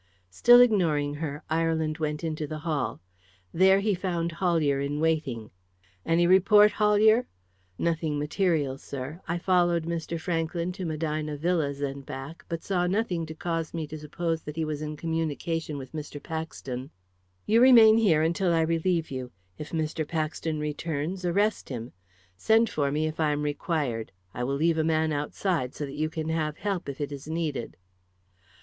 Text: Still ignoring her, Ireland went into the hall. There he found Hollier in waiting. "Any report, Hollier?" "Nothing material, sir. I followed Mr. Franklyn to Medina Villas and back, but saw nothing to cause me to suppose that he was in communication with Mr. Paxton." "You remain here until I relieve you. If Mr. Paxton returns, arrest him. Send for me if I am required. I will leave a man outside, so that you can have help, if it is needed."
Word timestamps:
Still 0.31 0.61
ignoring 0.61 1.13
her, 1.13 1.43
Ireland 1.47 1.99
went 1.99 2.23
into 2.23 2.47
the 2.47 2.57
hall. 2.65 3.01
There 3.53 3.81
he 3.81 3.93
found 3.93 4.31
Hollier 4.31 4.79
in 4.79 4.99
waiting. 4.99 5.51
"Any 6.03 6.25
report, 6.25 6.71
Hollier?" 6.71 7.27
"Nothing 7.77 8.17
material, 8.17 8.79
sir. 8.79 9.21
I 9.27 9.37
followed 9.37 9.85
Mr. 9.85 10.19
Franklyn 10.19 10.71
to 10.71 10.85
Medina 10.85 11.37
Villas 11.37 11.81
and 11.81 12.03
back, 12.03 12.43
but 12.49 12.63
saw 12.63 12.87
nothing 12.87 13.27
to 13.27 13.35
cause 13.35 13.75
me 13.75 13.85
to 13.89 13.97
suppose 13.99 14.41
that 14.41 14.55
he 14.55 14.65
was 14.65 14.81
in 14.81 14.97
communication 14.97 15.77
with 15.77 15.91
Mr. 15.91 16.17
Paxton." 16.23 16.89
"You 17.45 17.61
remain 17.61 17.99
here 17.99 18.23
until 18.23 18.51
I 18.51 18.61
relieve 18.61 19.11
you. 19.11 19.31
If 19.59 19.69
Mr. 19.71 20.07
Paxton 20.07 20.59
returns, 20.59 21.25
arrest 21.25 21.69
him. 21.69 21.91
Send 22.35 22.71
for 22.71 22.91
me 22.91 23.05
if 23.05 23.19
I 23.19 23.29
am 23.29 23.43
required. 23.43 24.11
I 24.33 24.45
will 24.45 24.55
leave 24.55 24.79
a 24.79 24.83
man 24.83 25.13
outside, 25.13 25.75
so 25.75 25.85
that 25.85 25.93
you 25.93 26.09
can 26.09 26.29
have 26.29 26.57
help, 26.57 26.89
if 26.89 26.99
it 26.99 27.11
is 27.11 27.27
needed." 27.27 27.77